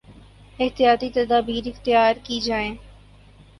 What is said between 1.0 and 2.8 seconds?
تدابیراختیار کی جائیں